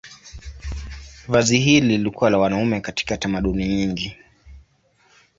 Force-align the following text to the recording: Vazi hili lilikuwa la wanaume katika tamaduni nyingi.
Vazi 1.27 1.59
hili 1.59 1.87
lilikuwa 1.97 2.29
la 2.29 2.37
wanaume 2.37 2.81
katika 2.81 3.17
tamaduni 3.17 3.67
nyingi. 3.67 4.17